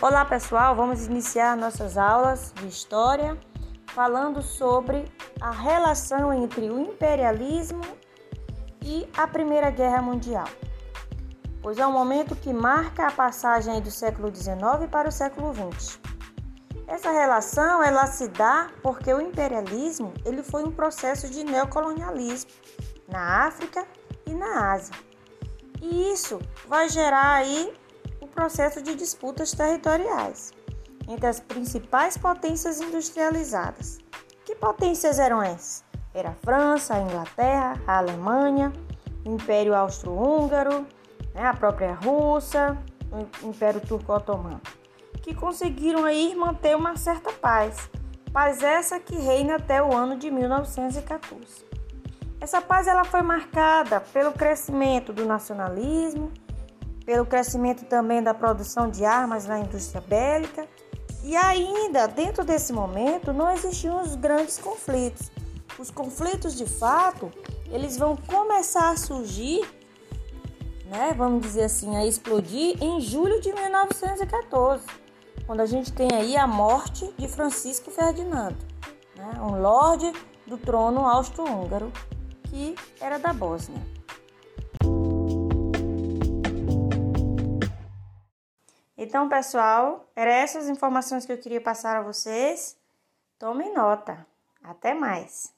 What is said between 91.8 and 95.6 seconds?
a vocês. Tomem nota. Até mais!